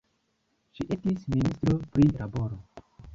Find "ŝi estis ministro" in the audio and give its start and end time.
0.77-1.75